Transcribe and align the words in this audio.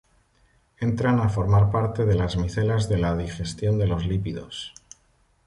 Entran 0.85 1.19
a 1.19 1.29
formar 1.29 1.69
parte 1.69 2.07
de 2.07 2.15
las 2.15 2.35
micelas 2.35 2.89
de 2.89 2.97
la 2.97 3.15
digestión 3.15 3.77
de 3.77 3.85
los 3.85 4.07
lípidos. 4.07 4.73